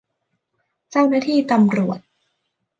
[0.91, 1.99] เจ้าหน้าที่ตำรวจ